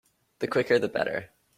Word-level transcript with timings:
The 0.39 0.47
quicker 0.47 0.79
the 0.79 0.87
better. 0.87 1.29